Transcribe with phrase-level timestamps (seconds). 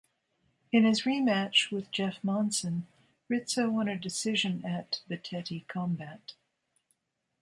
[0.71, 2.87] In his rematch with Jeff Monson,
[3.29, 6.33] Rizzo won a decision at Bitetti Combat.